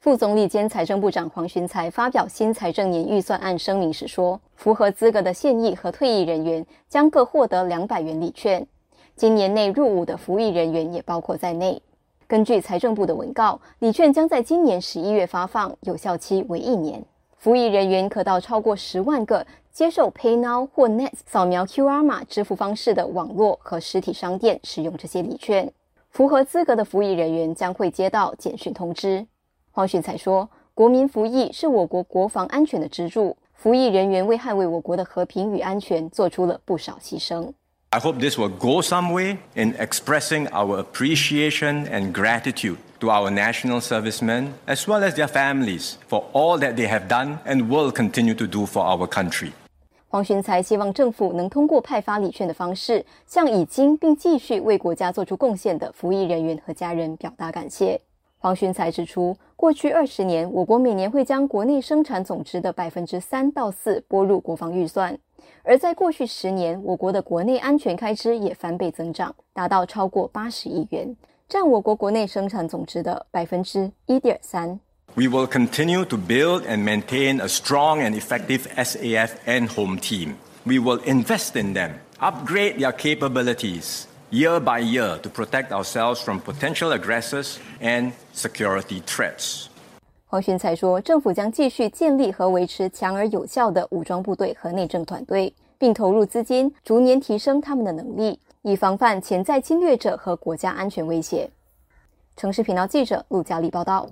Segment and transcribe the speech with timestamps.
[0.00, 8.66] 副总理兼财政部长黄循才发表新财政年预算案声明时说，符合资格的现役和退役人员将各获得两百元礼券，
[9.14, 11.82] 今年内入伍的服役人员也包括在内。
[12.26, 17.04] 根据财政部的文告，礼券将在今年十一月发放，有效期为一年。
[17.36, 25.70] 服役人员可到超过十万个接受 PayNow 或 Net 扫描 QR 码支付方式的网络和实体商店使用这些礼券。
[26.08, 29.26] 符合资格的服役人员将会接到简讯通知。
[29.80, 37.50] 黄循才说：“国民服役是我国国防安全的支柱，服役人员为捍卫我国的和平与安全做出了不少牺牲。”
[37.88, 43.30] I hope this will go some way in expressing our appreciation and gratitude to our
[43.30, 47.90] national servicemen as well as their families for all that they have done and will
[47.90, 49.52] continue to do for our country.
[50.08, 57.98] 黄循才希望政府能通过派发礼券的方式，向已经并继续为国家做出贡献的服役人员和家人表达感谢。
[58.42, 65.18] 黄循才指出，过去二十年，我国每年会将国内生产总值的百分之三到四拨入国防预算，
[65.62, 71.14] 而在过去十年，我国的国内安全开支也翻倍增长，达到超过八十亿元，
[71.46, 74.80] 占我国国内生产总值的百分之一点三。
[75.14, 80.36] We will continue to build and maintain a strong and effective SAF and home team.
[80.64, 86.40] We will invest in them, upgrade their capabilities year by year to protect ourselves from
[86.40, 89.66] potential aggressors and security threats.
[90.26, 101.50] 黄循才说，政府将继续建立和维持强而有效的武装部队和内政团队，并投入资金，逐年提升他们的能力，以防范潜在侵略者和国家安全威胁。
[102.36, 104.08] 城市频道记者陆佳丽报道。